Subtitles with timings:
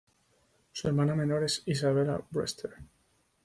[0.71, 2.71] Su hermana menor es Isabella Brewster.